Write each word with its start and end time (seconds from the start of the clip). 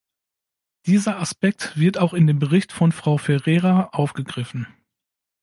Dieser 0.87 1.19
Aspekt 1.19 1.77
wird 1.77 1.99
auch 1.99 2.15
in 2.15 2.25
dem 2.25 2.39
Bericht 2.39 2.71
von 2.71 2.91
Frau 2.91 3.19
Ferreira 3.19 3.89
aufgegriffen. 3.91 4.65